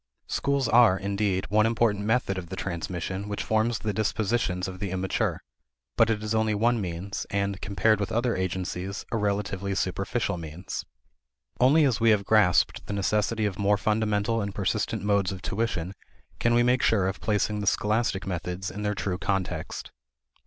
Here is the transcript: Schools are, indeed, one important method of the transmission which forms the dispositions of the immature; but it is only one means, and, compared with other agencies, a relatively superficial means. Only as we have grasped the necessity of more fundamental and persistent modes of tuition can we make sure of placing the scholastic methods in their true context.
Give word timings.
Schools 0.25 0.67
are, 0.67 0.97
indeed, 0.97 1.45
one 1.51 1.67
important 1.67 2.03
method 2.05 2.35
of 2.39 2.49
the 2.49 2.55
transmission 2.55 3.27
which 3.29 3.43
forms 3.43 3.77
the 3.77 3.93
dispositions 3.93 4.67
of 4.67 4.79
the 4.79 4.89
immature; 4.89 5.39
but 5.95 6.09
it 6.09 6.23
is 6.23 6.33
only 6.33 6.55
one 6.55 6.81
means, 6.81 7.27
and, 7.29 7.61
compared 7.61 7.99
with 7.99 8.11
other 8.11 8.35
agencies, 8.35 9.05
a 9.11 9.17
relatively 9.17 9.75
superficial 9.75 10.37
means. 10.39 10.85
Only 11.59 11.85
as 11.85 11.99
we 11.99 12.09
have 12.09 12.25
grasped 12.25 12.87
the 12.87 12.93
necessity 12.93 13.45
of 13.45 13.59
more 13.59 13.77
fundamental 13.77 14.41
and 14.41 14.55
persistent 14.55 15.03
modes 15.03 15.31
of 15.31 15.43
tuition 15.43 15.93
can 16.39 16.55
we 16.55 16.63
make 16.63 16.81
sure 16.81 17.07
of 17.07 17.21
placing 17.21 17.59
the 17.59 17.67
scholastic 17.67 18.25
methods 18.25 18.71
in 18.71 18.81
their 18.81 18.95
true 18.95 19.19
context. 19.19 19.91